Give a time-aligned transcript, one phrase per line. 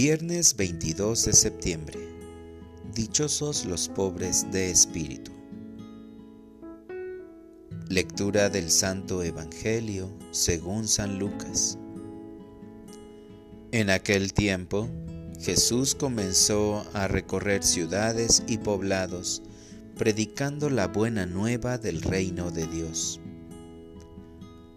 [0.00, 1.98] Viernes 22 de septiembre.
[2.94, 5.32] Dichosos los pobres de espíritu.
[7.88, 11.80] Lectura del Santo Evangelio según San Lucas.
[13.72, 14.88] En aquel tiempo,
[15.40, 19.42] Jesús comenzó a recorrer ciudades y poblados,
[19.96, 23.20] predicando la buena nueva del reino de Dios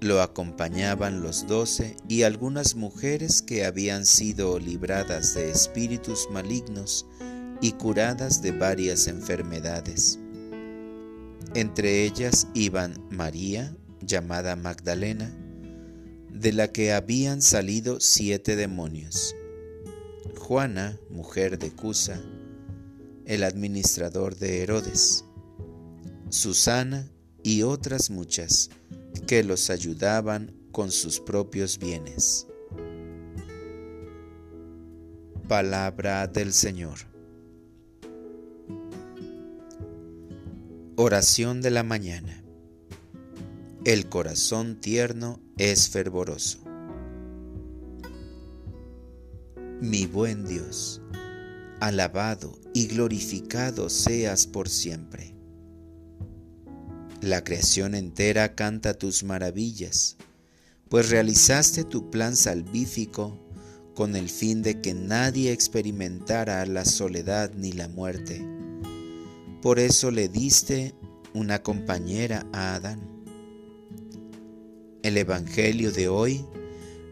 [0.01, 7.05] lo acompañaban los doce y algunas mujeres que habían sido libradas de espíritus malignos
[7.61, 10.17] y curadas de varias enfermedades.
[11.53, 15.31] Entre ellas iban María, llamada Magdalena,
[16.33, 19.35] de la que habían salido siete demonios,
[20.35, 22.19] Juana, mujer de Cusa,
[23.25, 25.25] el administrador de Herodes,
[26.29, 27.07] Susana
[27.43, 28.71] y otras muchas
[29.27, 32.47] que los ayudaban con sus propios bienes.
[35.47, 36.99] Palabra del Señor.
[40.95, 42.43] Oración de la mañana.
[43.83, 46.59] El corazón tierno es fervoroso.
[49.81, 51.01] Mi buen Dios,
[51.79, 55.40] alabado y glorificado seas por siempre
[57.21, 60.17] la creación entera canta tus maravillas,
[60.89, 63.37] pues realizaste tu plan salvífico
[63.93, 68.43] con el fin de que nadie experimentara la soledad ni la muerte.
[69.61, 70.95] Por eso le diste
[71.35, 72.99] una compañera a Adán.
[75.03, 76.43] El Evangelio de hoy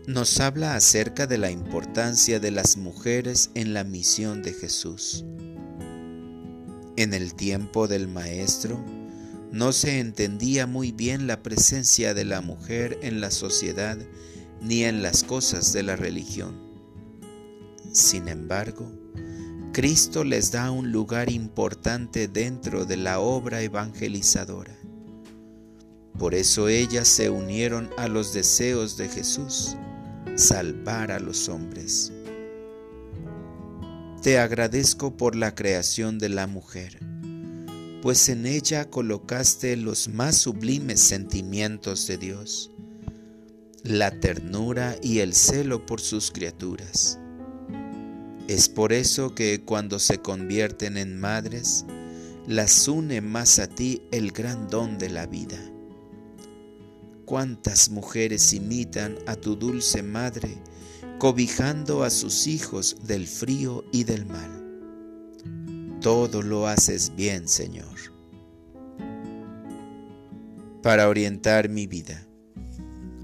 [0.08, 5.24] nos habla acerca de la importancia de las mujeres en la misión de Jesús.
[6.98, 8.84] En el tiempo del Maestro,
[9.52, 13.98] no se entendía muy bien la presencia de la mujer en la sociedad
[14.62, 16.56] ni en las cosas de la religión.
[17.92, 18.92] Sin embargo,
[19.74, 24.78] Cristo les da un lugar importante dentro de la obra evangelizadora.
[26.20, 29.78] Por eso ellas se unieron a los deseos de Jesús,
[30.36, 32.12] salvar a los hombres.
[34.22, 37.00] Te agradezco por la creación de la mujer
[38.02, 42.72] pues en ella colocaste los más sublimes sentimientos de Dios,
[43.84, 47.20] la ternura y el celo por sus criaturas.
[48.48, 51.86] Es por eso que cuando se convierten en madres,
[52.48, 55.60] las une más a ti el gran don de la vida.
[57.26, 60.58] Cuántas mujeres imitan a tu dulce madre,
[61.20, 64.59] cobijando a sus hijos del frío y del mal
[66.00, 67.88] todo lo haces bien, Señor.
[70.82, 72.26] Para orientar mi vida,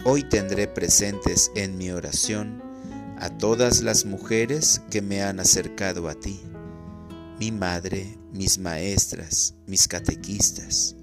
[0.04, 2.62] hoy tendré presentes en mi oración
[3.18, 6.42] a todas las mujeres que me han acercado a ti,
[7.40, 10.96] mi madre, mis maestras, mis catequistas.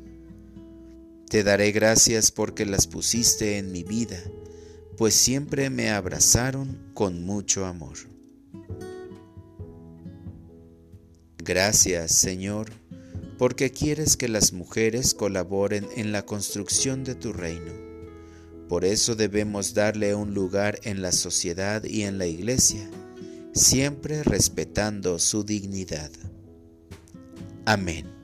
[1.31, 4.19] Te daré gracias porque las pusiste en mi vida,
[4.99, 8.12] pues siempre me abrazaron con mucho amor.
[11.45, 12.71] Gracias, Señor,
[13.37, 17.73] porque quieres que las mujeres colaboren en la construcción de tu reino.
[18.69, 22.89] Por eso debemos darle un lugar en la sociedad y en la iglesia,
[23.55, 26.13] siempre respetando su dignidad.
[27.67, 28.22] Amén.